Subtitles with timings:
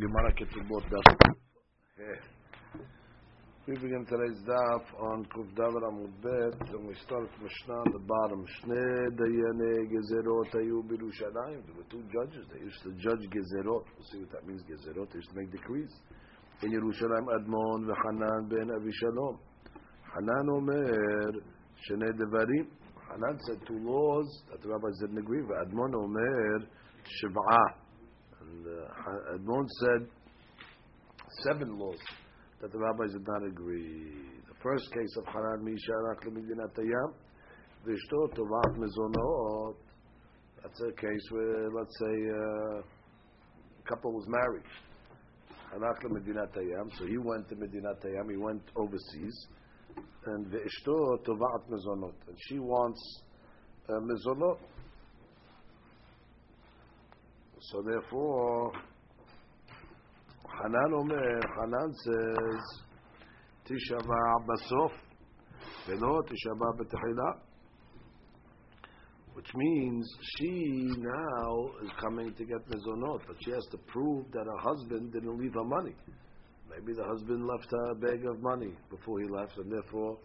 [0.00, 1.34] Gemara Ketubot Daf.
[3.68, 7.92] We begin today's daf on Kuf Davar Amud Bet, and we start with Mishnah on
[7.92, 8.46] the bottom.
[8.48, 11.66] Shne Dayane Gezerot Ayu Birushalayim.
[11.66, 12.46] There were two judges.
[12.50, 13.84] They used to judge Gezerot.
[13.92, 15.12] We'll see what that means, Gezerot.
[15.12, 15.92] They used to make decrees.
[16.62, 19.36] In Yerushalayim, Admon v'Hanan ben Avishalom.
[20.14, 21.32] Hanan Omer
[21.90, 22.68] Shne Devarim.
[23.12, 25.42] Hanan said two laws that the rabbis didn't agree.
[25.42, 26.60] Admon Omer
[27.04, 27.79] Shiv'ah.
[28.50, 30.08] And uh, Admon said
[31.44, 31.98] seven laws
[32.60, 34.12] that the rabbis did not agree.
[34.48, 37.14] The first case of Hanan Misha Rak Lemidinat Tayam,
[37.86, 39.74] Vishto Tovat Mezonot.
[40.62, 44.64] That's a case where, let's say, uh, a couple was married.
[45.72, 49.46] Hanak Lemidinat so he went to Medinat Tayam, he went overseas.
[50.26, 52.14] And Vishto Tovat Mezonot.
[52.28, 53.22] And she wants
[53.88, 54.58] uh, Mezonot.
[57.62, 58.72] So therefore,
[60.62, 62.80] Hanan Omer, Hanan says,
[63.68, 64.92] Tishava Basof,
[65.86, 67.38] Velo Tishava Betechila.
[69.34, 74.44] Which means she now is coming to get mezonot, but she has to prove that
[74.44, 75.94] her husband didn't leave her money.
[76.68, 80.18] Maybe the husband left her a bag of money before he left, and therefore,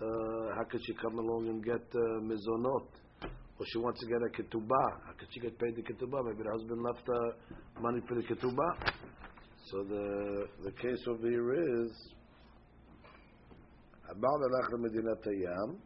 [0.00, 2.86] uh, how could she come along and get uh, mezonot?
[3.58, 4.88] Or she wants to get a ketubah.
[5.06, 6.24] How could she get paid the ketubah?
[6.24, 7.06] Maybe the husband left
[7.80, 8.92] money for the ketubah.
[9.70, 11.90] So the the case over here is
[14.10, 15.76] about the Medinat Tayyam,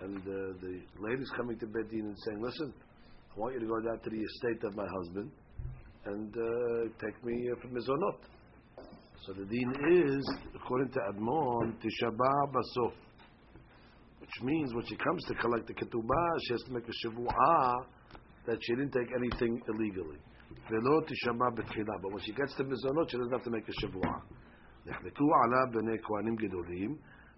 [0.00, 2.72] and uh, the lady's coming to Bedin and saying, "Listen,
[3.36, 5.30] I want you to go down to the estate of my husband
[6.06, 8.18] and uh, take me uh, for mizonot."
[9.26, 12.92] So the deen is, according to Admon, Tishabah Basof
[14.31, 17.85] which means when she comes to collect the ketubah, she has to make a shivu'ah
[18.47, 20.19] that she didn't take anything illegally.
[20.69, 22.01] Velo tishama betchila.
[22.01, 24.21] But when she gets to mizonot, she doesn't have to make a shivu'ah.
[24.87, 26.95] נחלקו עליו בני כהנים גדולים,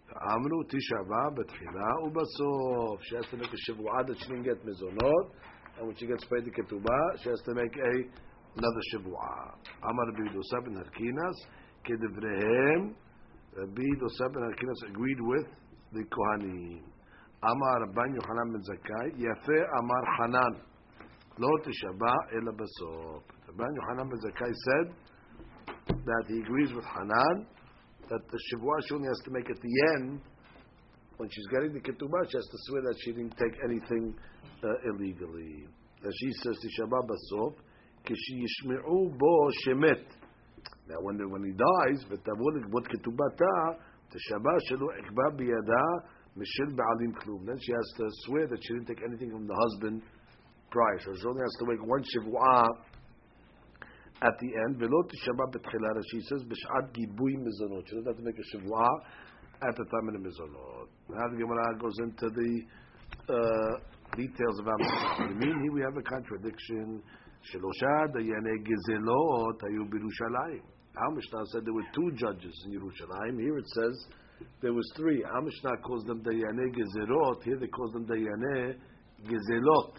[0.07, 3.01] ואמרו תשבע בתחילה ובסוף.
[3.01, 5.25] She has to make a shivu'ah that she didn't get mizonot,
[5.77, 7.93] and when she gets paid the ketubah, she has to make a
[8.57, 9.53] another shivu'ah.
[9.83, 11.37] אמר רבי דוסה בן הרקינס,
[11.83, 12.93] כדבריהם,
[13.57, 15.47] רבי דוסה בן הרקינס agreed with
[15.94, 16.82] the Kohanim.
[17.42, 20.60] Amar Rabban Yochanan ben Zakkai, Yafe Amar Hanan,
[21.38, 23.22] Lo Tishaba Ela Basop.
[23.48, 24.94] Rabban Yochanan ben Zakkai said
[25.88, 27.46] that he agrees with Hanan
[28.10, 30.20] that the Shavua she only has to make at the end
[31.16, 34.14] when she's getting the ketubah, she has to swear that she didn't take anything
[34.64, 35.66] uh, illegally.
[36.04, 36.58] As she says,
[36.90, 37.54] Basop,
[38.04, 40.04] Kishi Yishme'u Bo Shemet.
[40.88, 42.84] Now, when, when he dies, v'tavod bot
[44.13, 45.85] ketubata, תשבע שלא אקבע בידה
[46.37, 47.45] משל בעלים כלום.
[47.45, 50.01] Then she has to swear that she didn't take anything from the husband
[50.71, 50.99] prior.
[50.99, 52.63] So she only has to make one שבועה
[54.21, 54.73] at the end.
[54.79, 57.87] ולא תשבע בתחילה, she says, בשעת גיבוי מזונות.
[57.87, 58.89] She doesn't have to make a שבועה
[59.61, 60.89] at the time of the מזונות.
[61.09, 62.51] Now the Gemara goes into the
[63.29, 63.73] uh,
[64.15, 67.01] details about what I mean, here we have a contradiction.
[67.41, 70.72] שלושה דייני גזלות היו בירושלים.
[70.96, 73.40] Our Mishnah said there were two judges in Yerushalayim.
[73.40, 74.06] Here it says
[74.62, 75.24] there was three.
[75.24, 77.42] Our Mishnah calls them Dayane Gezerot.
[77.42, 78.76] Here they call them Dayane
[79.26, 79.94] Gezelot.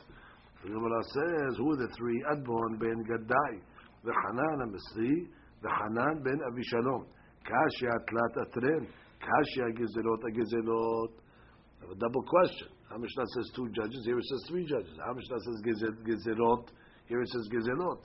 [0.63, 2.23] The Gemara says, who are the three?
[2.31, 3.61] Admon ben Gaddai,
[4.03, 5.27] the Hanan Misri,
[5.61, 7.05] the Hanan ben Avishalom.
[7.45, 8.87] Kashya Tlat Atren,
[9.21, 11.11] Kashya Gezerot Gezelot.
[11.81, 12.67] I have a double question.
[12.91, 14.01] Our Mishnah says two judges.
[14.05, 14.97] Here it says three judges.
[15.05, 15.61] Our Mishnah says
[16.07, 16.67] Gezerot.
[17.07, 17.99] Here it says Gezelot.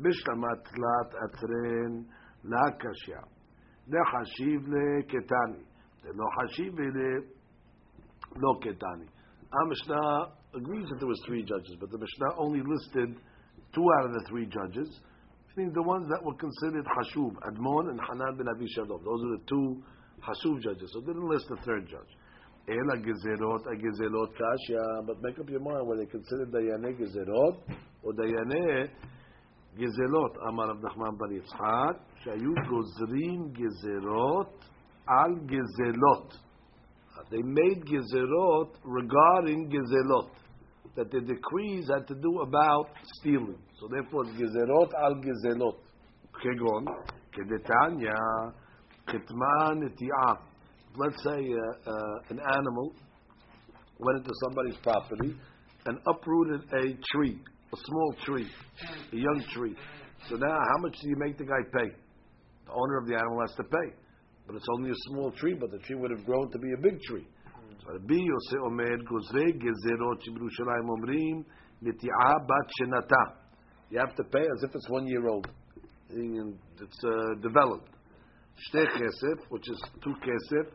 [0.00, 2.04] Bishtamat Tlat Atren.
[2.48, 3.22] La Kashya.
[3.88, 5.62] Nechashiv le Ketani.
[6.14, 7.22] Lo Hashiv le
[8.36, 9.06] Lo Ketani.
[9.52, 13.16] Our Mishnah agrees that there was three judges, but the Mishnah only listed
[13.74, 14.88] two out of the three judges,
[15.56, 19.42] meaning the ones that were considered Hashub, Admon and Hanan bin Abi Those are the
[19.48, 19.82] two
[20.22, 22.12] Hashub judges, so they didn't list the third judge.
[22.68, 27.58] Ela gezerot, a gezerot kashya, but make up your mind whether they considered Dayane gezerot
[28.02, 28.88] or Dayane
[29.75, 34.65] גזלות, אמר רב נחמן בר יצחק, שהיו גוזרים גזרות
[35.07, 36.33] על גזלות.
[37.29, 40.31] They made גזרות regarding גזלות.
[40.95, 43.61] That the decrees had to do about stealing.
[43.79, 45.81] So therefore, גזרות על גזלות.
[46.33, 46.85] כגון,
[47.31, 48.13] כדתניא,
[49.07, 50.33] כתמה נטיעה.
[50.95, 52.93] Let's say uh, uh, an animal
[53.99, 55.37] went into somebody's property
[55.85, 57.39] and uprooted a tree
[57.72, 58.48] a small tree,
[59.12, 59.74] a young tree.
[60.28, 61.90] So now, how much do you make the guy pay?
[62.66, 63.88] The owner of the animal has to pay,
[64.46, 65.54] but it's only a small tree.
[65.54, 67.26] But the tree would have grown to be a big tree.
[67.86, 71.44] Rabbi Yosef Omer Gozre Gezerot Shibirushalayim Omrim
[71.84, 73.46] Niti'a Bat Shenata.
[73.90, 75.46] You have to pay as if it's one year old.
[76.10, 77.90] it's uh, developed.
[78.56, 80.66] Shte kesef, which is two kesef,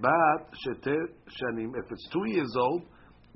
[0.00, 0.94] bat shete
[1.26, 1.72] shanim.
[1.74, 2.82] If it's two years old,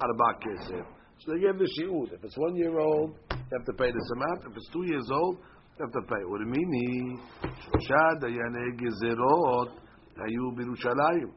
[0.00, 0.86] arba kesef.
[1.20, 2.12] So they give the shi'ud.
[2.12, 4.50] If it's one year old, you have to pay this amount.
[4.50, 5.38] If it's two years old,
[5.78, 6.22] you have to pay.
[6.26, 7.20] What do you mean?
[7.42, 9.70] Shloshad dayane gezerot
[10.18, 11.30] hayu birushalayim.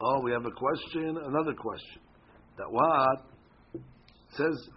[0.00, 2.00] Oh, we have a question, another question.
[2.58, 3.26] That what?
[4.36, 4.68] says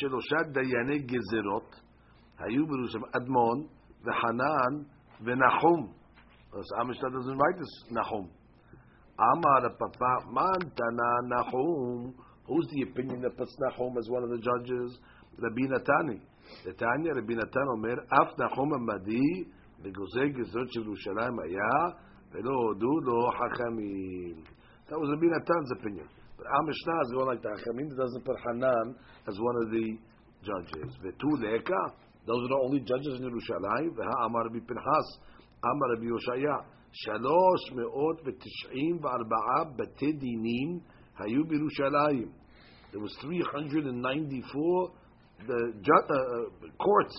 [0.00, 1.68] Sheloshad dayane gezerot
[2.40, 3.10] hayu birushalayim.
[3.14, 3.68] Admon,
[4.06, 4.84] v'hanan,
[5.24, 5.88] v'nachum.
[6.52, 8.28] So Amishta doesn't write this Nahum.
[9.18, 12.14] Amar Papa Mantana Nahum.
[12.47, 14.97] Who's the opinion that puts Nahum as one of the judges?
[15.37, 16.19] Rabbi Natani.
[16.65, 21.75] The Tanya Rabbi Natan Omer, Af Nahum Amadi, בגוזי גזרות של ירושלים היה,
[22.31, 24.43] ולא הודו לו חכמים.
[24.89, 26.07] That was Rabbi Natan's opinion.
[26.37, 28.95] But our Mishnah is going like the Hachamim, it doesn't put Hanan
[29.27, 29.85] as one of the
[30.41, 30.89] judges.
[31.03, 31.81] Vetu leka,
[32.25, 33.93] those are the only judges in Yerushalayim.
[33.93, 35.07] Veha Amar Rabbi Pinchas,
[35.61, 36.57] Amar Rabbi Yoshaya,
[36.91, 40.79] שלוש מאות ותשעים וארבעה בתי דינים
[41.20, 42.30] Hayu Birushalayim.
[42.92, 44.90] There was 394
[45.46, 47.16] the uh, uh, courts,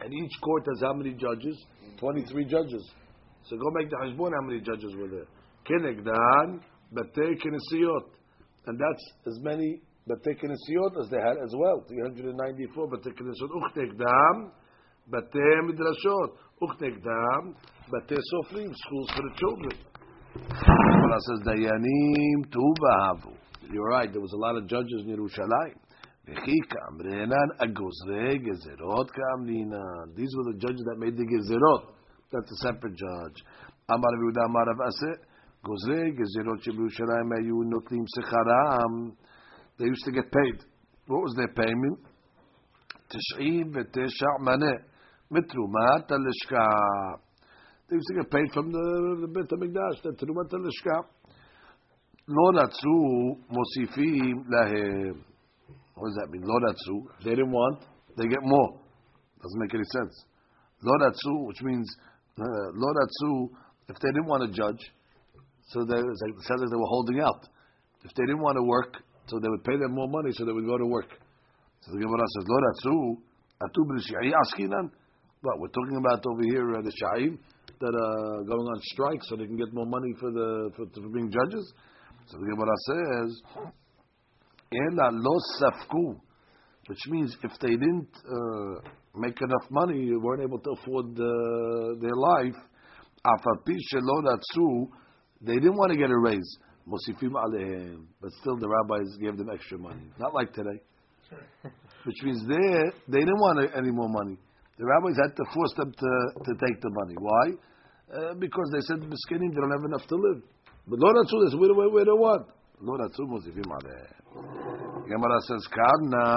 [0.00, 1.56] and each court has how many judges?
[2.00, 2.90] 23 judges.
[3.44, 5.26] So go make the hashbon how many judges were there.
[5.66, 6.60] Kenegdan,
[6.92, 8.10] Batei Kenesiyot.
[8.66, 11.84] And that's as many Batei Kenesiyot as they had as well.
[11.88, 13.50] 394 Batei Kenesiyot.
[13.56, 14.50] Uchtegdam,
[15.10, 16.36] Batei Midrashot.
[16.62, 17.54] Uchtegdam,
[17.92, 20.97] Batei Sofrim, schools for the children.
[21.08, 22.40] Allah says, Dayanim.
[23.72, 25.78] You're right, there was a lot of judges in Yerushalayim.
[26.26, 26.66] These
[30.36, 31.94] were the judges that made the gezerot.
[32.30, 33.42] That's a separate judge.
[33.88, 34.14] Amar
[34.44, 34.66] Amar.
[35.64, 37.64] Gozre gezerot ayu
[38.18, 39.16] secharam.
[39.78, 40.64] They used to get paid.
[41.06, 41.98] What was their payment?
[43.10, 44.82] Tish'im v'tesha' maneh.
[45.32, 47.18] Mitrumat al-lishka.
[47.88, 51.08] They used to get paid from the, the Beit HaMikdash, the Terumat HaLishka.
[52.28, 55.24] Lo ratzu mosifim lahem.
[55.94, 56.42] What does that mean?
[56.44, 57.24] Lo ratzu.
[57.24, 57.80] They didn't want,
[58.18, 58.78] they get more.
[59.40, 60.24] Doesn't make any sense.
[60.82, 61.88] Lo ratzu, which means,
[62.38, 62.44] uh,
[62.74, 63.48] lo ratzu,
[63.88, 64.84] if they didn't want to judge,
[65.68, 67.48] so they, it's like, it sounds like they were holding out.
[68.04, 68.96] If they didn't want to work,
[69.28, 71.08] so they would pay them more money, so they would go to work.
[71.80, 73.16] So the Gemara says, Lo ratzu,
[73.64, 74.90] atu b'l askinan.
[75.42, 77.38] But we're talking about over here uh, the Sha'im
[77.80, 81.08] that are going on strike so they can get more money for the for, for
[81.08, 81.72] being judges.
[82.26, 83.42] So the Gemara says,
[84.72, 86.20] Ela lo safku,
[86.86, 88.80] which means if they didn't uh,
[89.16, 92.54] make enough money, they weren't able to afford uh, their life.
[95.40, 96.58] They didn't want to get a raise.
[96.88, 100.10] Mosifim alehem, but still the rabbis gave them extra money.
[100.18, 100.80] Not like today,
[102.04, 102.56] which means they
[103.08, 104.38] they didn't want any more money.
[104.78, 106.10] The rabbis had to force them to,
[106.44, 107.16] to take the money.
[107.18, 107.46] Why?
[108.08, 110.42] Uh, because they said miskinim they don't have enough to live.
[110.86, 112.46] But lo ratzu, they said we don't, we don't want.
[112.80, 114.18] Lo ratzu mosifim alehem.
[115.08, 116.36] Gemara says, Karna,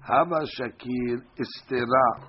[0.00, 2.26] Hava Shakir Istira.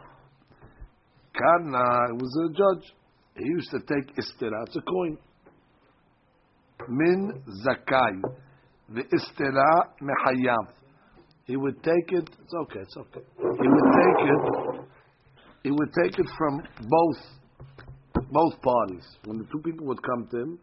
[1.38, 2.94] Karna was a judge.
[3.38, 5.18] He used to take Istira, it's a coin.
[6.89, 8.22] Min Zakai.
[8.89, 10.74] The Istira Mehayav.
[11.45, 13.25] He would take it, it's okay, it's okay.
[13.38, 14.71] He would take it,
[15.63, 17.18] he would take it from both,
[18.32, 19.06] both parties.
[19.25, 20.60] When the two people would come to him,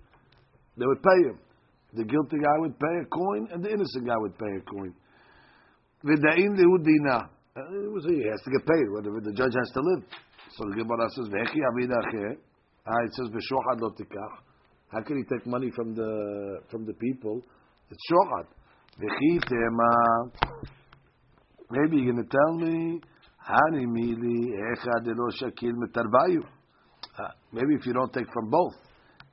[0.76, 1.38] they would pay him.
[1.95, 4.95] The guilty guy would pay a coin, and the innocent guy would pay a coin.
[6.05, 7.28] V'da'in lehudina.
[7.57, 7.61] Uh,
[8.07, 10.05] he has to get paid, whatever the judge has to live.
[10.57, 12.38] So the Gemara says, "Ve'echi avidache."
[12.87, 14.43] Ah, it says, "V'shochad lo tikach."
[14.90, 17.43] How can he take money from the from the people?
[17.90, 18.47] It's shochad.
[19.00, 20.31] V'chi tema.
[21.71, 23.00] Maybe you're going to tell me,
[23.49, 24.52] "Hani mili
[25.40, 26.43] shakil metarvayu."
[27.19, 28.75] Ah, maybe if you don't take from both,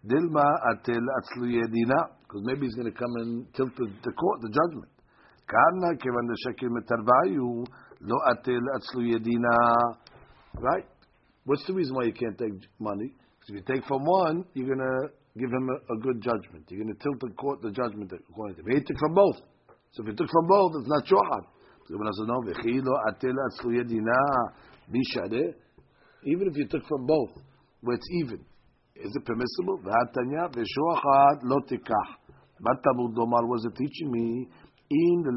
[0.07, 4.41] dilma atel atzlu yedina because maybe he's going to come and tilt the, the court,
[4.41, 4.91] the judgment.
[5.47, 7.65] Kevan shekil metarvayu
[8.01, 8.17] lo
[9.01, 9.97] yedina.
[10.57, 10.85] Right?
[11.45, 13.13] What's the reason why you can't take money?
[13.39, 16.65] Because if you take from one, you're going to give him a, a, good judgment.
[16.69, 18.67] You're going to tilt the court, the judgment according to him.
[18.71, 19.37] He took from both.
[19.91, 21.05] So if you took from both, it's not
[25.13, 25.53] shohad.
[26.27, 27.29] Even if you took from both,
[27.81, 28.39] where it's even,
[28.95, 29.79] is it permissible?
[29.83, 30.49] V'hatanya
[31.43, 32.15] lo tikach.
[32.61, 34.47] Was it teaching me?
[34.87, 35.31] The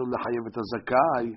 [0.00, 1.36] lechayev et zakai.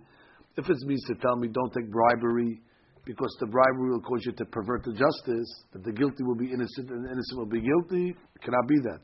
[0.57, 2.61] If it means to tell me don't take bribery
[3.05, 6.51] because the bribery will cause you to pervert the justice, that the guilty will be
[6.51, 9.01] innocent and the innocent will be guilty, it cannot be that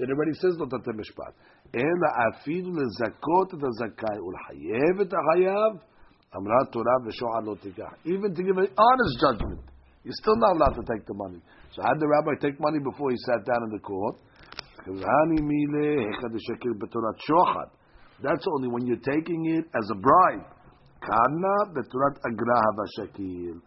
[0.00, 1.32] everybody says not at mishpat.
[1.74, 2.02] And
[2.32, 5.80] afilu lezakot the zakai ulhayev et hayav
[6.34, 7.56] amrat Torah lo.
[8.04, 9.60] Even to give an honest judgment,
[10.04, 11.40] you're still not allowed to take the money.
[11.74, 14.16] So had the rabbi take money before he sat down in the court?
[18.22, 20.46] That's only when you're taking it as a bribe.
[21.00, 23.60] Kana beturat agraha v'shakil.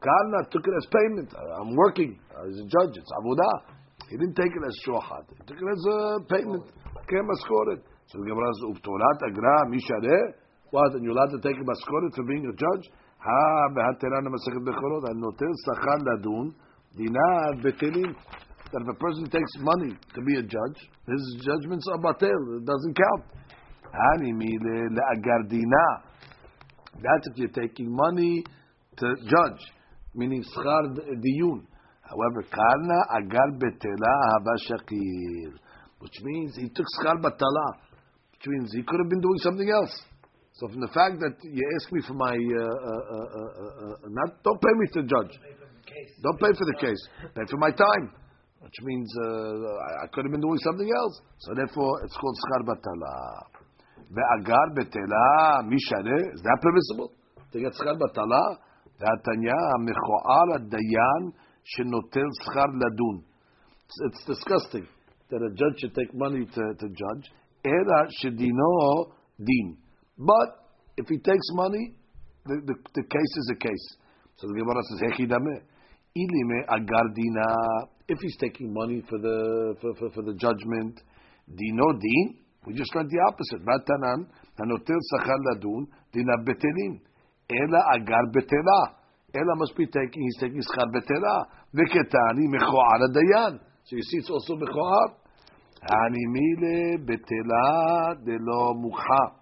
[0.00, 1.34] Kana took it as payment.
[1.60, 2.96] I'm working as a judge.
[2.96, 3.77] It's avodah.
[4.08, 5.24] He didn't take it as shohad.
[5.36, 6.64] He took it as a payment.
[7.08, 7.80] Came maskoret.
[8.08, 10.32] So the Gemara says, "Uptorat agra mishareh."
[10.70, 10.92] What?
[10.94, 12.90] And you're allowed to take a maskoret for being a judge?
[13.20, 15.10] Ha behaterana masachet bechorot.
[15.10, 16.54] And notel sachar ladun
[16.96, 18.14] dinar betelim.
[18.72, 22.58] That if a person takes money to be a judge, his judgments are batel.
[22.58, 23.24] It doesn't count.
[23.92, 26.02] Hani le agardina.
[27.00, 28.44] That's if you're taking money
[28.98, 29.72] to judge,
[30.14, 31.66] meaning schar diyun.
[32.08, 35.52] However, karna agar betela habashakir,
[36.00, 37.66] which means he took schar batala,
[38.32, 39.92] which means he could have been doing something else.
[40.54, 43.28] So from the fact that you ask me for my, uh, uh,
[43.92, 45.34] uh, not don't pay me to judge,
[46.22, 47.02] don't pay for the case,
[47.34, 48.10] pay for my time,
[48.60, 51.20] which means I, I could have been doing something else.
[51.44, 53.14] So therefore, it's called schar batala.
[54.10, 56.32] Ve'agar betela mishare.
[56.34, 57.12] Is that permissible?
[57.52, 58.56] To get schar batala?
[58.98, 61.36] Ve'atanya mechoar dayan
[61.76, 63.22] shenotel schar ladun.
[64.06, 64.86] It's disgusting
[65.30, 67.24] that a judge should take money to, to judge.
[67.64, 69.76] Era shedino din.
[70.18, 70.64] But
[70.96, 71.94] if he takes money,
[72.44, 73.96] the, the, the case is a case.
[74.36, 75.62] So the Gemara says, Hechidame.
[76.16, 77.86] Ilime agardina.
[78.08, 81.00] If he's taking money for the for, for, for the judgment,
[81.46, 82.38] dino din.
[82.66, 83.64] We just learned the opposite.
[83.64, 84.26] Vatanan,
[84.58, 87.00] hanotel sachar ladun, dina betelin.
[87.50, 88.97] Ela agar betela.
[89.34, 91.44] Ela must be taking, he's taking schar betela.
[91.74, 93.60] Veketani mechoar dayan.
[93.84, 95.16] So you see, it's also mechoar.
[95.84, 99.34] Animile betela delo mukha.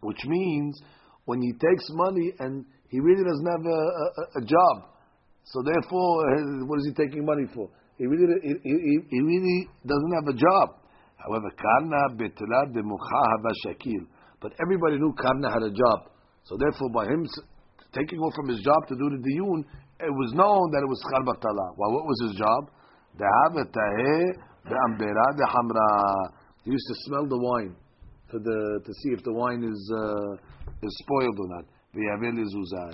[0.00, 0.80] Which means,
[1.26, 4.90] when he takes money and he really doesn't have a, a, a job,
[5.44, 7.70] so therefore, uh, what is he taking money for?
[7.96, 10.76] He really, he, he, he really doesn't have a job.
[11.16, 14.06] However, Karna betela demucha hava shakil.
[14.40, 16.10] But everybody knew Karna had a job.
[16.44, 17.26] So therefore, by him
[17.94, 19.64] taking off from his job to do the diyun,
[20.00, 21.74] it was known that it was chal batala.
[21.76, 22.70] Well, what was his job?
[26.64, 27.74] He used to smell the wine
[28.30, 30.32] for the to see if the wine is uh,
[30.82, 31.64] is spoiled or not.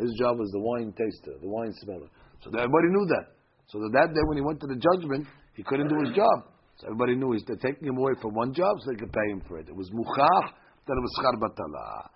[0.01, 2.09] His job was the wine taster, the wine smeller.
[2.41, 3.35] So everybody knew that.
[3.67, 6.47] So that day when he went to the judgment, he couldn't do his job.
[6.77, 9.43] So everybody knew he's taking him away from one job so they could pay him
[9.47, 9.69] for it.
[9.69, 10.49] It was muchach,
[10.87, 12.09] then it was schar batala.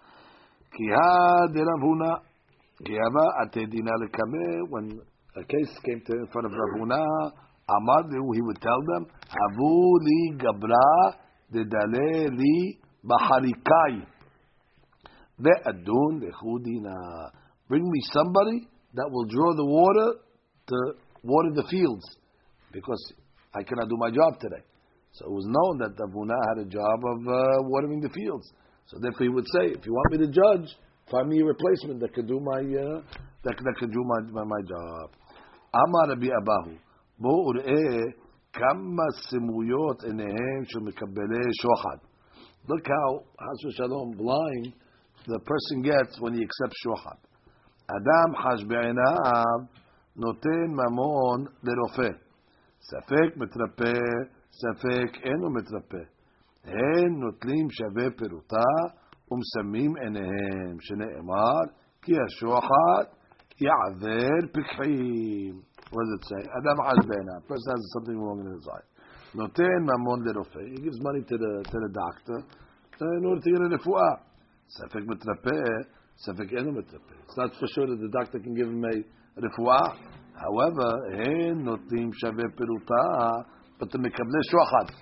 [4.71, 5.01] When
[5.37, 7.33] a case came to in front of Rav Huna,
[7.69, 11.15] Amadu, he would tell them, Havu li gabra
[11.53, 14.07] de dale li baharikai.
[15.41, 17.31] Ve'adun lechudina.
[17.69, 20.19] Bring me somebody that will draw the water
[20.69, 22.05] to water the fields.
[22.73, 23.13] Because
[23.55, 24.63] I cannot do my job today.
[25.13, 28.53] So it was known that Avuna had a job of uh, watering the fields.
[28.87, 30.77] So therefore he would say, if you want me to judge,
[31.12, 33.02] find me a replacement that can do my uh,
[33.44, 35.10] that, that can do my, my, my job.
[35.74, 36.78] Amar Rabbi Abahu,
[37.20, 38.12] בואו ראה
[38.54, 41.98] כמה סמויות עיניהם של מקבלי שוחד.
[42.68, 44.74] Look how, חס ושלום, blind
[45.26, 47.20] the person gets when he accepts שוחד.
[47.88, 49.58] אדם חש בעיניו
[50.16, 52.18] נותן ממון לרופא.
[52.82, 54.00] ספק מתרפא,
[54.52, 56.04] ספק אינו מתרפא.
[56.64, 58.70] הן נוטלים שווה פירוטה
[59.32, 61.62] ומסמים עיניהם, שנאמר
[62.02, 63.06] כי השוחד
[63.62, 65.54] יעבר פקחים.
[65.94, 66.44] What does it say?
[66.60, 67.40] אדם חש בעיניו.
[67.48, 68.88] person has something wrong in his eye.
[69.36, 70.60] נותן ממון לרופא.
[70.60, 72.38] He gives money to the, to the doctor
[73.18, 74.14] in order to get a רפואה.
[74.70, 75.62] ספק מתרפא,
[76.18, 77.14] ספק אינו מתרפא.
[77.28, 78.96] It's not for sure that the doctor can give him a
[79.38, 79.86] רפואה.
[80.36, 83.06] However, אין נותנים שווה פירוטה,
[83.80, 84.94] but the מקבלי שוחד.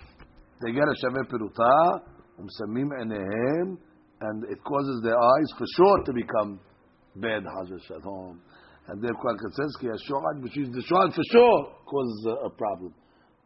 [0.59, 1.75] They get a שווה פירוטה,
[2.39, 3.75] ומסמים עיניהם,
[4.21, 6.59] and it causes their eyes for sure to become
[7.15, 8.38] bad, חס ושלום.
[8.88, 12.93] And therefore, says, כי השוחד, which is the shוחד for sure, causes a, a problem.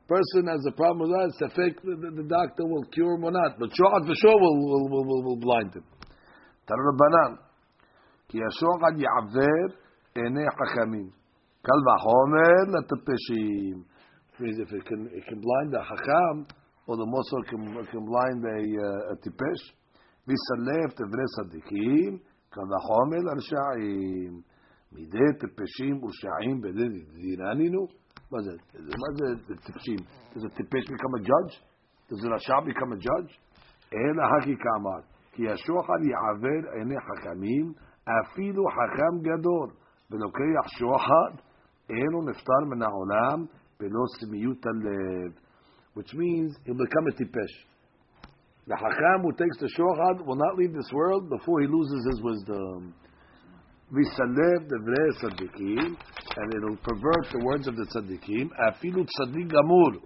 [0.08, 3.60] Person has a problem with that, safek, the, the, doctor will cure him or not,
[3.60, 5.84] but shוחד for sure will, will, will, will, will blind him.
[6.66, 7.36] תראה רבנן,
[8.30, 9.76] כי השוחד יעבר
[10.16, 11.10] עיני חכמים.
[11.66, 13.84] Kal v'chomer letepeshim.
[14.40, 16.46] Means if it can it can blind a hacham,
[16.88, 17.62] or the mosor can
[17.92, 19.64] can blind a uh, a tipesh.
[20.29, 22.19] מסלף דברי צדיקים,
[22.51, 24.41] כמה חומל רשעים.
[24.93, 27.87] מידי טיפשים ורשעים בידי דיננינו?
[28.33, 29.97] מה זה, מה זה טיפשים?
[30.35, 31.51] זה טיפש מכמה ג'אג'?
[32.11, 33.29] זה רשע מכמה ג'אג'?
[33.95, 35.01] אלא הכי כאמר,
[35.33, 37.73] כי השוחד יעוור עיני חכמים,
[38.21, 39.69] אפילו חכם גדול,
[40.11, 41.33] ולוקח שוחד,
[41.91, 43.47] אין הוא נפטר מן העולם,
[43.81, 45.33] ולא סמיות הלב.
[45.97, 47.67] Which means he'll become a טיפש.
[48.71, 52.23] The Hakam who takes the Shochad will not leave this world before he loses his
[52.23, 52.95] wisdom.
[53.91, 55.87] Visalev devre tzaddikim,
[56.37, 58.49] and it'll pervert the words of the tzaddikim.
[58.63, 59.99] Afilu tzaddik gamur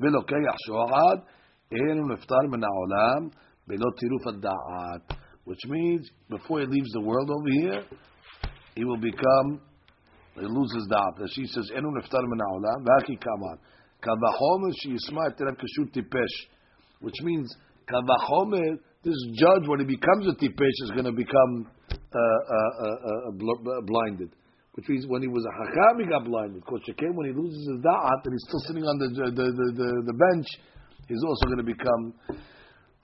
[0.00, 1.22] velokeyach shohad
[1.70, 3.30] ein niftar min haolam
[3.68, 7.82] below tiruf daat, which means before he leaves the world over here,
[8.74, 9.60] he will become
[10.34, 11.28] he loses daat.
[11.34, 13.58] She says, enu neftar min haolam v'aki kaman
[14.00, 16.46] kavachomer et etenem kashut tipesh,
[17.00, 17.54] which means
[17.85, 18.71] קל וחומר,
[19.03, 21.53] this judge, when he becomes a tipesh, is going to become
[21.91, 24.29] uh, uh, uh, bl- blinded.
[24.73, 26.63] Which means when he was a hacham, he got blinded.
[26.63, 26.85] Because
[27.17, 30.13] when he loses his da'at and he's still sitting on the, the, the, the, the
[30.13, 30.47] bench,
[31.07, 32.13] he's also going to become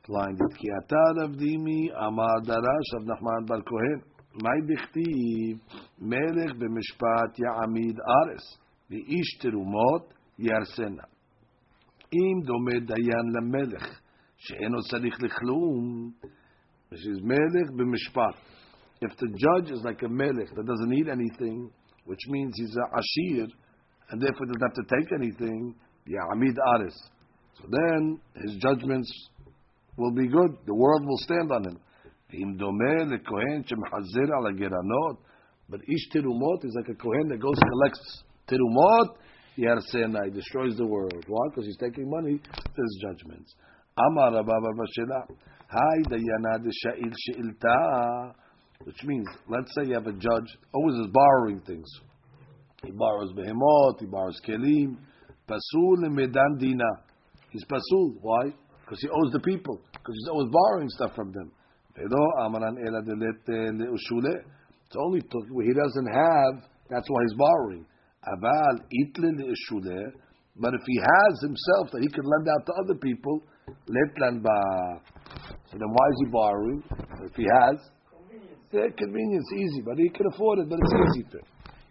[0.08, 0.50] blinded.
[0.56, 4.01] Ki ata Rav Dimi amar darash Rav Nachman bar Kohen.
[4.39, 5.60] Mai dichtiv
[6.00, 8.46] melech b'mishpat ya'amid ares
[8.91, 11.06] v'ish terumot yarsena.
[12.13, 13.84] אם דומה דיין למלך,
[14.41, 16.12] שאינו צריך לכלום,
[16.89, 18.36] which is melech b'mishpat.
[19.01, 21.70] If the judge is like a melech that doesn't need anything,
[22.06, 23.48] which means he's a ashir,
[24.10, 25.75] and therefore doesn't have to take anything,
[26.08, 26.98] ya'amid ares.
[27.58, 29.12] So then his judgments
[29.98, 30.58] will be good.
[30.65, 31.77] The world will stand on him.
[35.70, 39.10] But each tirumot is like a kohen that goes collects tirumot.
[39.58, 41.25] Yarsena, he destroys the world.
[41.27, 41.48] Why?
[41.50, 43.56] Because he's taking money for his judgments.
[43.96, 44.54] Amar Rabba.
[45.68, 48.34] Hi, dayana de sha'il she'ilta.
[48.84, 51.88] Which means, let's say you have a judge, always is borrowing things.
[52.84, 54.96] He borrows behemot, he borrows kelim.
[55.46, 56.90] Pasul medan dina.
[57.50, 58.14] He's pasul.
[58.22, 58.52] Why?
[58.80, 59.80] Because he owes the people.
[59.92, 61.52] Because he's always borrowing stuff from them.
[61.94, 62.12] It's
[64.96, 66.64] only he doesn't have.
[66.88, 67.87] That's why he's borrowing.
[70.57, 74.59] But if he has himself that he can lend out to other people, letlan ba.
[75.70, 76.83] So then why is he borrowing?
[77.25, 77.79] If he has,
[78.72, 81.40] yeah, convenience, easy, but he can afford it, but it's easy him.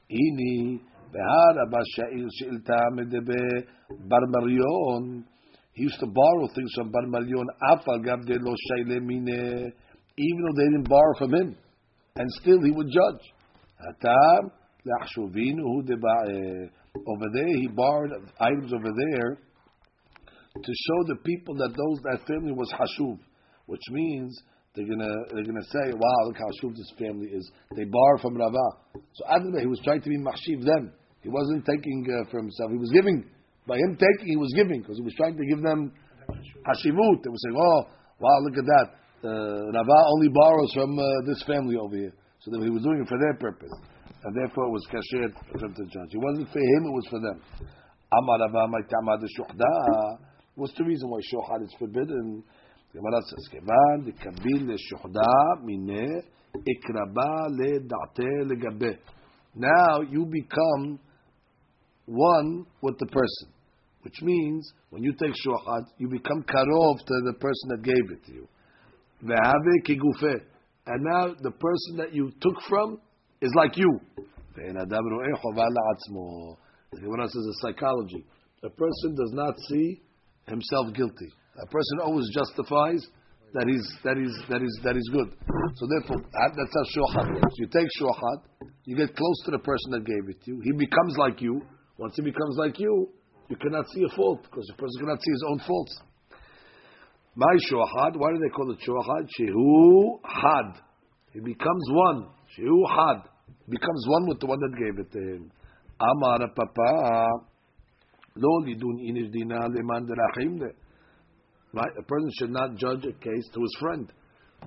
[0.09, 0.79] Ini
[1.11, 3.65] behar abba sha'il she'ilta medebe
[4.07, 4.23] bar.
[5.73, 7.47] He used to borrow things from Bar Malion,
[10.17, 11.55] even though they didn't borrow from him,
[12.17, 13.33] and still he would judge.
[17.07, 19.37] Over there, he borrowed items over there
[20.55, 23.19] to show the people that those that family was hashuv,
[23.67, 24.35] which means
[24.75, 28.35] they're gonna they're gonna say, "Wow, look how hashuv this family is." They borrow from
[28.35, 28.67] Rava.
[29.13, 30.91] So Adonai, he was trying to be machshiv them.
[31.21, 32.71] He wasn't taking uh, for himself.
[32.71, 33.25] He was giving
[33.67, 35.93] by him taking, he was giving because he was trying to give them
[36.67, 37.23] hashivut.
[37.23, 37.87] They were saying, "Oh,
[38.19, 38.87] wow, look at that!
[39.23, 42.99] Uh, Rava only borrows from uh, this family over here." So that he was doing
[42.99, 43.71] it for their purpose,
[44.23, 46.11] and therefore it was kasher him to judge.
[46.11, 47.39] It wasn't for him; it was for them.
[48.11, 50.30] Amar Rava shuhda.
[50.55, 52.43] What's the reason why shuhad is forbidden?
[52.93, 56.23] Gemara says, "Kevan dekabil leshuhda mineh
[56.55, 58.97] ikraba ledate legabe."
[59.55, 60.99] Now you become
[62.05, 63.49] one with the person,
[64.01, 68.25] which means when you take shochad, you become karov to the person that gave it
[68.25, 68.47] to you.
[70.87, 72.99] And now the person that you took from
[73.39, 73.99] is like you.
[74.53, 74.61] The
[76.99, 78.25] Gemara says a psychology.
[78.63, 80.01] A person does not see
[80.47, 81.29] himself guilty.
[81.61, 83.05] A person always justifies
[83.53, 85.29] that he's that he's that he's that he's good.
[85.75, 87.55] So therefore, that's how shochad works.
[87.57, 88.39] You take shochad,
[88.85, 90.61] you get close to the person that gave it to you.
[90.63, 91.61] He becomes like you.
[91.97, 93.09] Once he becomes like you,
[93.49, 95.99] you cannot see a fault because the person cannot see his own faults.
[97.35, 99.27] My shohad, why do they call it shohad?
[99.39, 100.81] Shehu had.
[101.33, 102.27] He becomes one.
[102.57, 103.23] Shehu had.
[103.69, 105.51] Becomes one with the one that gave it to him.
[105.99, 107.27] Amar papa.
[108.35, 110.59] Lo lidun inish dina leman derachim
[111.73, 111.91] Right?
[111.97, 114.11] A person should not judge a case to his friend.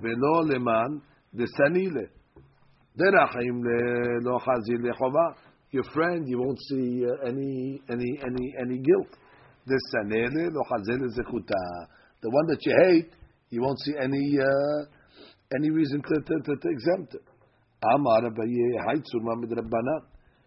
[0.01, 1.01] Velo leman
[1.35, 2.09] desanile.
[2.97, 5.35] Derachim le lo chazir lechova
[5.75, 9.11] your friend, you won't see uh, any any any any guilt.
[9.67, 9.77] The
[12.23, 13.11] one that you hate,
[13.49, 14.85] you won't see any uh,
[15.53, 17.21] any reason to, to, to, to exempt it.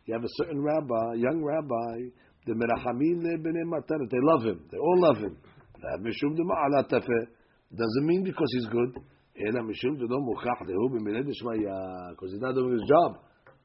[0.07, 2.09] You have a certain rabbi, young rabbi,
[2.49, 4.65] the merachamin They love him.
[4.71, 5.37] They all love him.
[7.77, 8.95] Doesn't mean because he's good.
[9.35, 9.71] Because
[12.33, 13.19] he's not doing his job.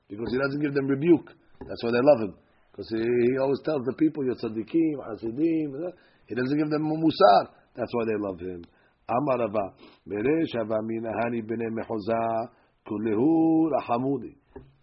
[0.10, 1.32] Because he doesn't give them rebuke.
[1.60, 2.36] That's why they love him.
[2.72, 5.94] Because he, he, always tells the people, you're tzaddikim, hasidim.
[6.28, 7.48] He doesn't give them musar.
[7.76, 8.66] That's why they love him.
[9.10, 12.50] Meresh Havamina Hani Bnei Mechoza
[12.88, 14.36] Kulehu Rahamudi.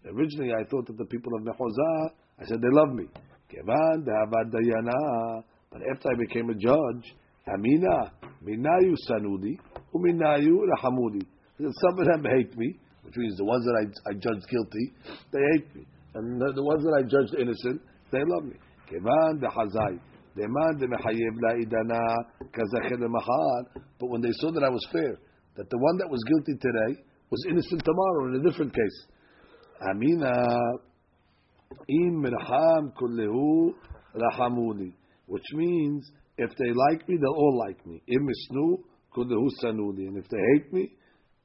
[0.05, 2.09] Originally, I thought that the people of Mechoza,
[2.39, 3.05] I said they love me.
[3.51, 5.43] Kevan Dehavad Dayana.
[5.71, 7.15] But after I became a judge,
[7.47, 8.11] Amina,
[8.43, 9.57] Minayu Sanudi,
[9.93, 11.25] Uminayu Rahamudi.
[11.59, 14.93] Some of them hate me, which means the ones that I, I judged guilty,
[15.31, 15.85] they hate me.
[16.15, 18.55] And the, the ones that I judged innocent, they love me.
[18.89, 19.99] Kevan Dehazai.
[20.37, 21.99] Deman Demechayev La Idana
[22.55, 23.83] Kazachel Mahar.
[23.99, 25.19] But when they saw that I was fair,
[25.57, 29.05] that the one that was guilty today was innocent tomorrow in a different case.
[29.89, 30.31] Amina
[31.87, 33.73] Im Mirham Kullehu
[34.15, 34.93] Rahamuni
[35.31, 38.03] which means if they like me, they'll all like me.
[38.09, 38.83] Imisnu
[39.15, 40.91] kudehu sanuli, and if they hate me,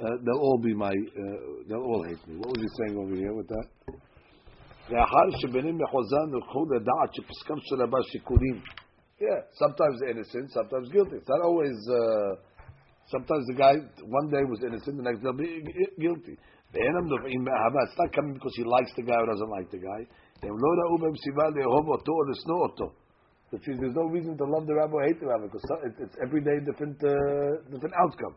[0.01, 2.35] uh, they'll all be my, uh, they'll all hate me.
[2.37, 3.67] What was he saying over here with that?
[9.21, 11.17] Yeah, sometimes innocent, sometimes guilty.
[11.17, 11.77] It's not always.
[11.89, 12.35] Uh,
[13.07, 15.63] sometimes the guy one day was innocent, the next day will be
[16.01, 16.37] guilty.
[16.74, 20.08] It's not coming because he likes the guy or doesn't like the guy.
[23.52, 25.64] Which means there's no reason to love the rabbi or hate the rabbi because
[26.00, 28.36] it's every day different uh, different outcome.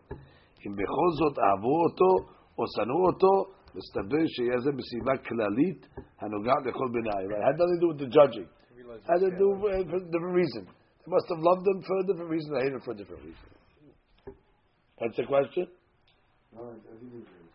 [0.67, 2.11] אם בכל זאת אהבו אותו
[2.59, 3.33] או שנאו אותו,
[3.75, 5.87] מסתבר שיהיה זה מסיבה כללית
[6.21, 8.49] הנוגעת לכל בני It had nothing to do with the judging.
[8.79, 10.65] It had to do with for a different reason.
[11.05, 13.23] They must have loved them for a different reason, they hated them for a different
[13.29, 13.49] reason.
[15.01, 15.67] That's the question?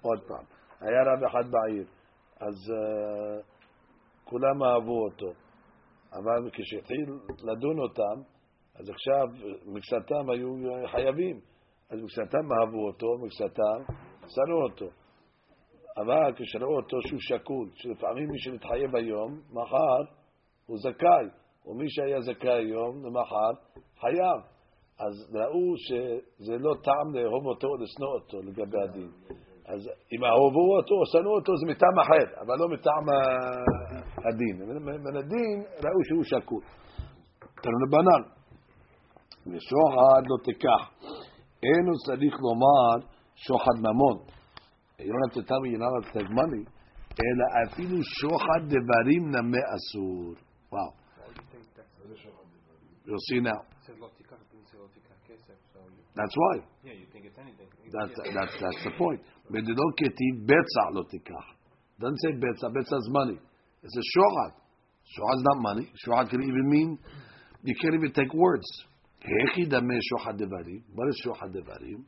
[0.02, 0.46] עוד פעם.
[0.85, 1.87] היה רב אחד בעיר,
[2.41, 2.73] אז
[4.25, 5.33] כולם אהבו אותו.
[6.13, 7.11] אבל כשהתחיל
[7.43, 8.23] לדון אותם,
[8.75, 9.27] אז עכשיו
[9.67, 10.49] מקצתם היו
[10.87, 11.41] חייבים.
[11.91, 13.95] אז מקצתם אהבו אותו, מקצתם
[14.27, 14.87] שנאו אותו.
[15.97, 20.03] אבל כשראו אותו שהוא שקול, שלפעמים מי שמתחייב היום, מחר
[20.67, 21.27] הוא זכאי,
[21.67, 23.51] ומי שהיה זכאי היום, למחר
[24.01, 24.41] חייב.
[24.99, 29.11] אז ראו שזה לא טעם לאהוב אותו או לשנוא אותו לגבי הדין.
[29.67, 29.81] אז
[30.13, 33.05] אם אהבו אותו או שנאו אותו זה מטעם אחר, אבל לא מטעם
[34.27, 34.55] הדין.
[35.05, 36.63] מן הדין ראו שהוא שקול.
[37.63, 38.23] תנו לבנן,
[39.47, 40.83] ושוחד לא תיקח.
[41.63, 44.19] אינו צריך לומר שוחד ממון.
[44.99, 45.43] Allowed to
[46.13, 46.65] take money,
[47.21, 50.35] אלא אפילו שוחד דברים נמה אסור.
[50.73, 50.91] וואו.
[53.07, 53.19] You'll
[56.17, 56.65] That's why.
[56.85, 57.67] Yeah, you think it's anything.
[57.93, 58.33] That's, yeah.
[58.35, 59.21] that's, that's the point.
[62.01, 62.71] Doesn't say betza.
[62.73, 63.39] Betza is money.
[63.83, 64.53] It's a shorat.
[65.17, 65.91] Shorat is not money.
[66.07, 66.99] Shorat can even mean
[67.63, 68.67] you can't even take words.
[69.25, 72.05] What is shorat devarim?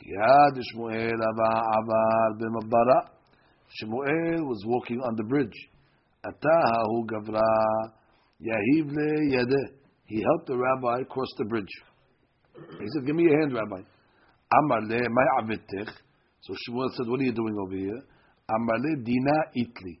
[0.00, 3.00] Kiyad Shmuel avar b'mabara.
[3.82, 5.68] Shmuel was walking on the bridge.
[6.24, 7.42] Atahu gavra
[8.40, 9.74] yahivne yede.
[10.06, 11.72] He helped the rabbi cross the bridge.
[12.54, 13.82] He said, "Give me your hand, Rabbi."
[14.52, 15.56] Amar le may
[16.40, 18.02] So Shmuel said, "What are you doing over here?"
[18.48, 19.94] Amar le dina itli.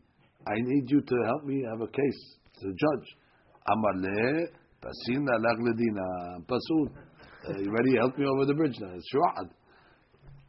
[0.46, 3.08] I need you to help me have a case to the judge.
[3.68, 4.46] Amar le
[4.82, 6.90] pasina lagledina pasul.
[7.48, 7.96] Uh, you ready?
[7.96, 8.92] Help me over the bridge now.
[8.94, 9.48] It's shu'ad.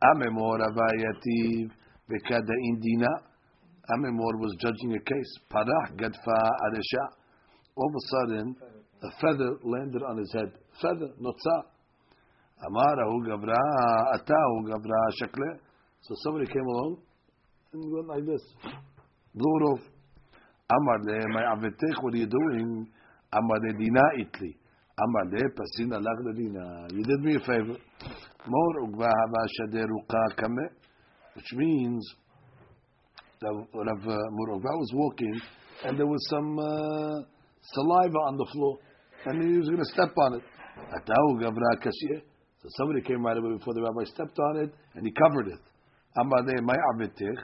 [0.03, 1.71] Amemor avayativ
[2.09, 3.11] bekada indina.
[3.95, 5.37] Amemor was judging a case.
[5.51, 7.05] Parah gadfa adesha.
[7.75, 8.55] All of a sudden,
[9.03, 10.51] a feather landed on his head.
[10.81, 11.09] Feather,
[12.61, 12.67] notza.
[12.67, 13.57] Amarahu gavra,
[14.15, 15.59] atahu gavra shakle.
[16.01, 16.97] So somebody came along
[17.73, 18.41] and went like this.
[19.35, 19.79] Blew it off.
[20.69, 22.87] Amar le, my avetech, what are you doing?
[23.33, 24.55] Amar le, dina itli.
[24.97, 26.87] Amar le, pasina lag dina.
[26.91, 27.77] You did me a favor.
[28.47, 30.69] Mor ugva hava shaderuka kame.
[31.35, 32.15] Which means,
[33.41, 35.41] Rav Mor was walking
[35.85, 37.23] and there was some uh,
[37.73, 38.77] saliva on the floor
[39.25, 40.43] and he was going to step on it.
[40.77, 42.30] Atahu gavra.
[42.62, 45.62] So somebody came right away before the rabbi stepped on it and he covered it.
[46.16, 47.38] Amar le may avetech,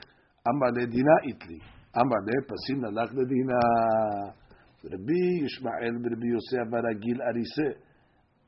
[0.47, 1.59] amar le dina itli,
[1.95, 3.59] amar le pasim nalach le dina.
[4.83, 7.75] Rabbi Yishmael Rabbi Yosef Baragil Arise.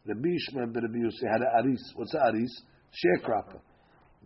[0.05, 1.93] Rabbi Yishmael Rabbi Yosef had a aris.
[1.95, 2.61] What's a aris?
[2.91, 3.61] Sharecropper.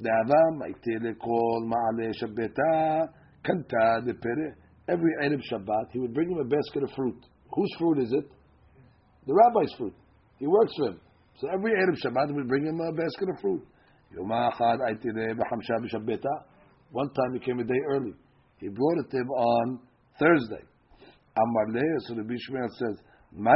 [0.01, 3.03] דאבה מייתה לכל מעלה שביתה
[3.41, 4.49] קנתה דפרא.
[4.89, 7.23] Every Erev Shabbat, he would bring him a basket of fruit.
[7.53, 8.25] Whose fruit is it?
[9.27, 9.93] The rabbi's fruit.
[10.39, 10.99] He works for him.
[11.40, 13.66] So every Erev Shabbat we bring him a basket of fruit.
[16.92, 18.14] One time he came a day early.
[18.58, 19.80] He brought it to him on
[20.18, 20.62] Thursday.
[21.36, 21.66] Amar
[22.06, 23.00] so the Bishmael says,
[23.32, 23.54] Why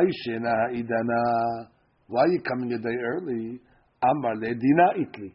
[2.23, 3.61] are you coming a day early?
[4.03, 5.33] Amar dina itli.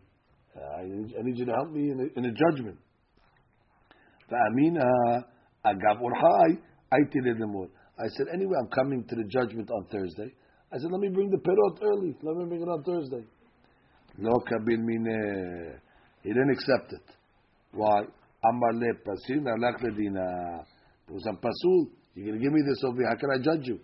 [0.56, 0.84] Uh, I
[1.24, 2.78] need you to help me in a, in a judgment.
[8.00, 10.34] I said, anyway, I'm coming to the judgment on Thursday.
[10.74, 12.16] I said, let me bring the perot early.
[12.24, 13.24] Let me bring it on Thursday.
[14.18, 15.80] No kabin mine.
[16.24, 17.16] He didn't accept it.
[17.74, 18.02] Why?
[18.44, 20.64] Amar le pasin alak ledina.
[21.08, 21.92] It was a pasul.
[22.16, 23.10] You're going to give me this over here.
[23.10, 23.80] How can I judge you?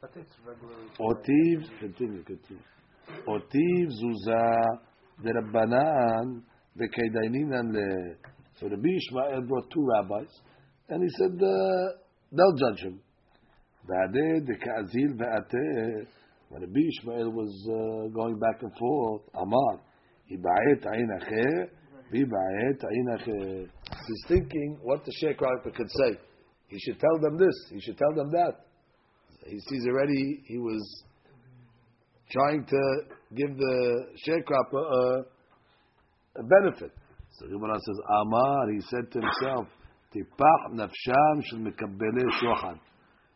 [0.00, 0.88] But it's regularly.
[0.98, 2.62] Otiv, continue, continue.
[3.28, 4.80] Otiv zuza
[5.22, 6.42] derabbanan
[6.78, 8.16] v'keidaininan le.
[8.58, 10.30] So Rabbi Ishmael brought two rabbis,
[10.88, 11.92] and he said uh,
[12.32, 13.00] they'll judge him.
[13.86, 16.06] V'adeh dekazil ve'ateh.
[16.52, 19.80] When Rabbi Ishmael was uh, going back and forth, Amar,
[20.30, 21.70] iba'et ayin acher,
[22.12, 23.68] v'iba'et.
[24.06, 26.18] He's thinking what the sharecropper could say.
[26.68, 27.54] He should tell them this.
[27.70, 28.66] He should tell them that.
[29.46, 31.04] He sees already he was
[32.30, 32.80] trying to
[33.34, 35.24] give the sharecropper a,
[36.38, 36.92] a benefit.
[37.38, 39.68] So Gemara says, Amar, he said to himself,
[40.14, 42.78] Tipach nafsham shel mekabbele shochad.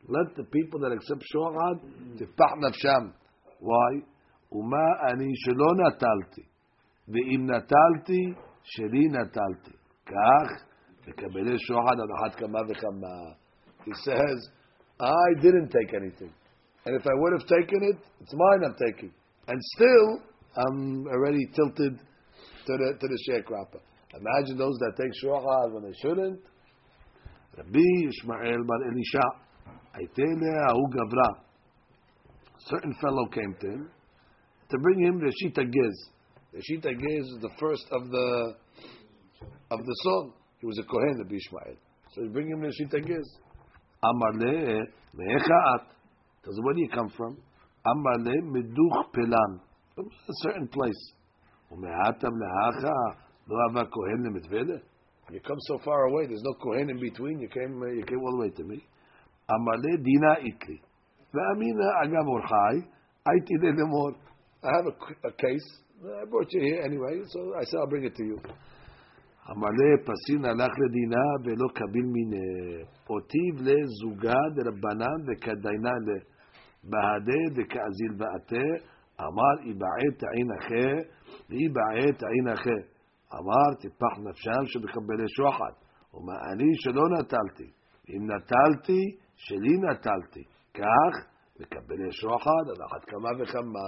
[0.08, 1.80] Let the people that accept shochad,
[2.18, 3.14] tipach nafsham.
[3.60, 4.02] Why?
[4.52, 6.46] Uma ani shelo natalti.
[7.08, 9.78] ואם נטלתי, שלי נטלתי.
[10.06, 10.64] כך,
[11.08, 13.34] מקבלי שוחד על אחת כמה וכמה.
[13.86, 14.50] He says,
[15.00, 16.32] I didn't take anything.
[16.86, 19.12] And if I would have taken it, it's mine I'm taking.
[19.48, 20.22] And still,
[20.56, 23.82] I'm already tilted to the, to the sharecropper.
[24.14, 26.40] Imagine those that take shochad when they shouldn't.
[27.58, 29.55] Rabbi Ishmael bar Elisha, Aitele Ahu Gavra.
[32.59, 33.91] Certain fellow came to him
[34.71, 36.09] to bring him Reshita Gez.
[36.55, 38.55] Reshita Gez is the first of the
[39.71, 40.33] of the son.
[40.61, 41.77] He was a Kohen, Rabbi Ishmael.
[42.15, 43.39] So he bring him Reshita Gez.
[44.03, 45.87] Amar le me'echaat.
[46.41, 47.37] Because where do you come from?
[47.87, 48.33] Amar le
[49.15, 49.61] pelan.
[49.95, 51.13] From a certain place.
[51.73, 53.17] Ume'atam le'acha
[53.49, 54.81] Kohen le'mitvele.
[55.33, 56.27] You come so far away.
[56.27, 57.41] There's no Kohen in between.
[57.41, 57.83] You came.
[57.83, 58.85] Uh, you came all the way to me.
[59.49, 60.81] Dina itli.
[61.33, 62.83] Ve'amina agam orchai.
[63.27, 64.15] Aiti le lemor.
[64.65, 65.81] I have a, case.
[66.03, 68.41] I brought you here anyway, so I said I'll bring it to you.
[69.49, 72.85] המלא פסין הלך לדינה ולא קביל מיני.
[73.11, 76.09] אותיב לזוגה דרבנן וכדיינה ל...
[76.85, 78.67] בהדה דכאזיל ועתה,
[79.21, 80.95] אמר איבעט עין אחר,
[81.51, 82.81] ואיבעט עין אחר.
[83.35, 85.75] אמר טיפח נפשם שבקבלי שוחד,
[86.15, 87.71] ומה אני שלא נטלתי.
[88.09, 89.03] אם נטלתי,
[89.36, 90.44] שלי נטלתי.
[90.74, 91.14] כך,
[91.60, 93.80] מקבלי שוחד, על אחת כמה וכמה.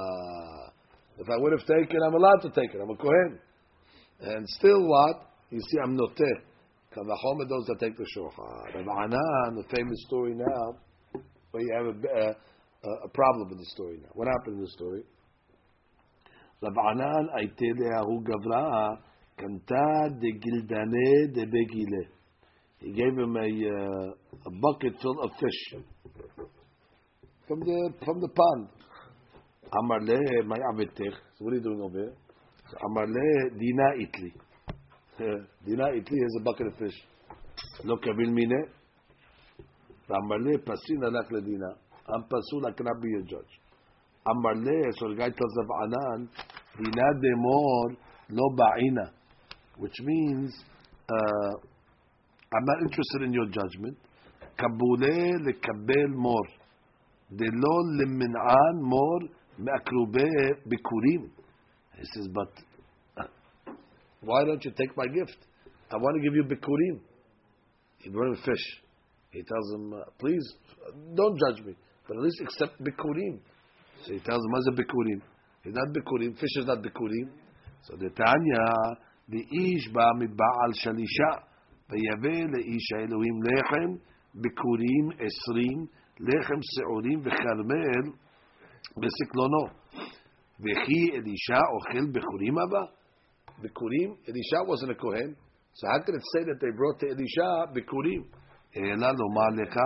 [1.17, 2.81] If I would have taken, I'm allowed to take it.
[2.81, 3.39] I'm a Kohen.
[4.21, 5.29] And still what?
[5.51, 6.37] You see, I'm noteh.
[6.95, 8.69] Kavachom those that take the shofar.
[8.75, 10.77] Rav Anan, the famous story now,
[11.51, 14.09] where you have a, a, a problem in the story now.
[14.13, 15.03] What happened in the story?
[16.61, 18.97] Rav Anan aitele ahu gavra
[19.37, 22.07] kanta de gildane de begile.
[22.80, 24.10] he gave him a, uh,
[24.46, 25.80] a bucket full of fish
[27.48, 28.68] from the from the pond.
[29.72, 31.14] Amar le my avetech.
[31.36, 32.12] So what are you doing over here?
[32.86, 34.32] Amar le dina itli.
[35.18, 37.02] Uh, dina itli has a bucket of fish.
[37.84, 38.60] Lo kavil mine.
[40.10, 41.70] Amar le pasin alak le dina.
[42.14, 43.52] Am pasul I cannot be a judge.
[44.26, 46.28] Amar le so the guy tells of Anan
[46.76, 47.96] dina demor
[48.30, 49.10] lo ba'ina,
[49.78, 50.54] which means.
[51.10, 51.77] Uh,
[52.52, 53.96] I'm not interested in your judgment.
[54.58, 56.42] Kabule lekabel mor.
[57.30, 59.20] Delo lemin'an mor
[59.58, 60.26] me'akrube
[60.66, 61.30] bikurim.
[61.96, 62.52] He says, but
[63.18, 63.26] uh,
[64.22, 65.36] why don't you take my gift?
[65.90, 67.00] I want to give you bikurim.
[67.98, 68.64] He brought him fish.
[69.30, 70.54] He tells him, uh, please,
[71.14, 71.74] don't judge me,
[72.06, 73.40] but at least accept bikurim.
[74.06, 75.20] So he tells him, what's a bikurim?
[75.64, 76.38] He's not bikurim.
[76.38, 77.28] Fish is not bikurim.
[77.82, 78.96] So the Tanya,
[79.28, 81.42] the ish ba mi ba'al shalisha.
[81.90, 83.90] ויבא לאיש האלוהים לחם,
[84.34, 85.78] ביקורים עשרים,
[86.20, 88.04] לחם שעורים וכרמל
[89.00, 89.64] בסקלונו.
[90.60, 92.98] וכי אלישע אוכל ביקורים הבא?
[93.62, 95.34] Bikurim, Elisha wasn't a Kohen.
[95.74, 98.22] So how can it say that they brought to Elisha Bikurim?
[98.76, 99.76] אלא לומר לך,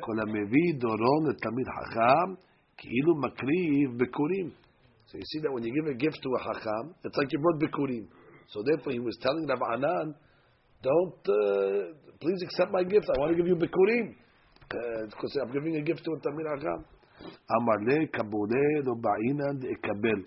[0.00, 2.34] כל המביא דורו לתלמיד חכם,
[2.76, 4.50] כאילו מקריב ביקורים.
[5.06, 7.38] So you see that when you give a gift to a Chacham, it's like you
[7.38, 8.06] brought Bikurim.
[8.48, 10.14] So therefore he was telling Rav Anan,
[10.82, 13.06] Don't, uh, please accept my gift.
[13.14, 14.14] I want to give you Bikurim.
[14.72, 16.84] Uh, because uh, I'm giving a gift to a Tamir Agam.
[17.50, 20.22] Amale kabole lo ba'inan ekabel.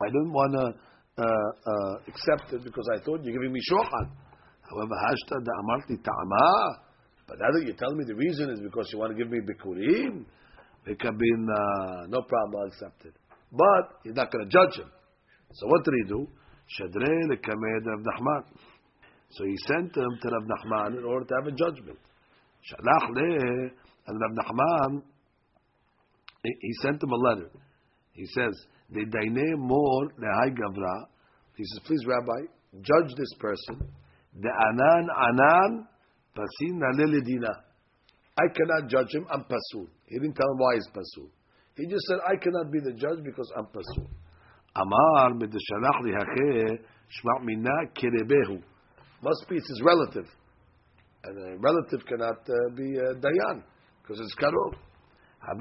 [0.00, 4.08] I didn't want to uh, uh, accept it because I thought you're giving me shochan.
[4.70, 6.78] However, hashta da amarti ta'ama.
[7.26, 9.40] But now that you tell me the reason is because you want to give me
[9.40, 10.24] bikurim,
[10.88, 13.14] ekabin, no problem, I'll accept it.
[13.52, 14.90] But he's not going to judge him.
[15.52, 16.28] So what did he do?
[16.78, 18.44] Shadre lekamed of Nachman.
[19.36, 21.98] So he sent him to Rav Nachman in order to have a judgment.
[22.70, 23.70] Shalach le
[24.06, 25.02] and Rav Nachman
[26.42, 27.50] he, sent him a letter.
[28.12, 28.54] He says,
[28.90, 31.06] "The daine mor lehai gavra."
[31.56, 33.88] He says, "Please, Rabbi, judge this person.
[34.40, 35.88] The anan anan
[36.36, 37.64] pasin dina.
[38.36, 39.26] I cannot judge him.
[39.30, 39.86] I'm pasul.
[40.06, 41.30] He didn't tell him why he's pasul.
[41.76, 44.08] He just said, I cannot be the judge because I'm pasul.
[44.76, 48.62] Amar b'deshalach lihache shma mina kerebehu.
[49.24, 50.28] Must be it's his relative.
[51.24, 53.64] And a relative cannot uh, be a dayan
[54.02, 54.74] because it's karov.
[55.46, 55.56] At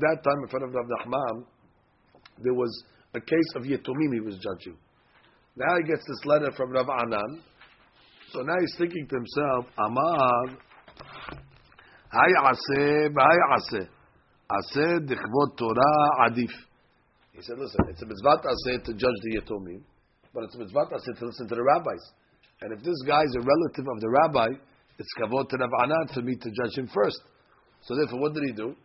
[0.00, 1.44] that time, in front of Rav Nachman,
[2.42, 2.84] there was
[3.14, 4.78] a case of Yetumim he was judging.
[5.54, 7.42] Now he gets this letter from Rav Anan.
[8.32, 10.56] So now he's thinking to himself, Amar,
[12.12, 13.88] hay aseh, hay aseh.
[14.50, 15.08] Aseh
[15.58, 16.52] Torah adif.
[17.32, 18.40] He said, listen, it's a mitzvah
[18.84, 19.82] to judge the Yetumim,
[20.38, 21.98] but it's mitzvah to listen to the rabbis.
[22.60, 24.46] And if this guy is a relative of the rabbi,
[24.96, 27.20] it's kavod to Rav Anan for me to judge him first.
[27.82, 28.76] So therefore, what did he do?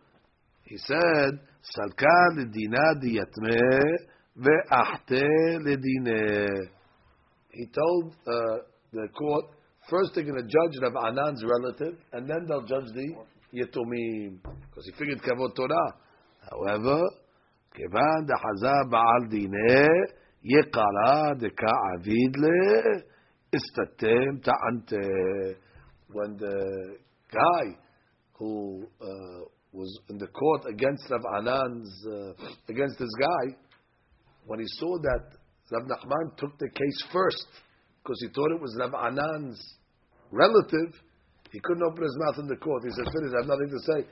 [0.64, 1.38] He said,
[1.78, 3.82] "Salkan ledina diyatme
[4.36, 6.48] ve'achte ledine."
[7.50, 8.58] He told uh,
[8.92, 9.44] the court,
[9.88, 13.14] first they're going to judge Rav Anan's relative, and then they'll judge the
[13.54, 15.94] yetumim, because he figured kavod Torah.
[16.50, 17.00] However,
[17.76, 20.23] kevan dehazah ba'al dineh
[26.12, 26.96] when the
[27.32, 27.78] guy
[28.34, 29.40] who uh,
[29.72, 32.32] was in the court against Rav Anan's, uh,
[32.68, 33.56] against this guy,
[34.44, 35.38] when he saw that
[35.72, 37.46] Rav Nachman took the case first,
[38.02, 39.58] because he thought it was Rav Anan's
[40.30, 40.92] relative,
[41.52, 42.82] he couldn't open his mouth in the court.
[42.84, 44.06] He said, finish, I have nothing to say.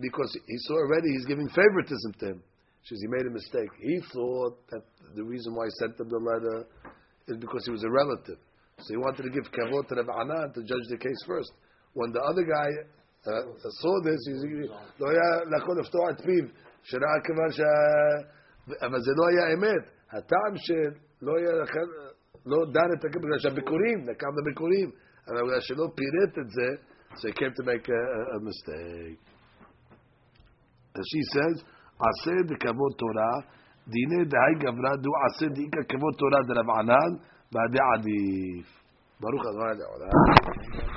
[0.00, 2.42] Because he saw already he's giving favoritism to him.
[2.83, 3.71] She says, he made a mistake.
[3.81, 4.83] He thought that
[5.15, 6.67] the reason why he sent him the letter
[7.27, 8.37] is because he was a relative.
[8.79, 11.51] So he wanted to give kavod to Rav Anan to judge the case first.
[11.93, 12.69] When the other guy
[13.25, 14.21] saw this,
[14.99, 16.45] לא היה לכל לפתוח את פיו,
[16.83, 17.59] שראה כיוון ש...
[18.81, 19.83] אבל זה לא היה אמת.
[20.11, 21.87] הטעם שלא היה לכם,
[22.45, 24.91] לא דן את הכבוד, בגלל שהביקורים, נקם בביקורים,
[25.27, 26.67] אבל בגלל שלא פירט את זה,
[27.15, 29.19] so he came to make a, a, a mistake.
[30.95, 31.63] And she says,
[32.05, 33.33] עשה דכבוד תורה,
[33.87, 37.11] דיני דהי גברה דו עשה דאיקה כבוד תורה דרב ענן,
[37.51, 38.67] בעדי עדיף.
[39.21, 40.88] ברוך אדוני לעולם.